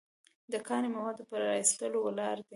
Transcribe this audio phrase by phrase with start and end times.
[0.51, 2.49] د کاني موادو په را ایستلو ولاړ دی.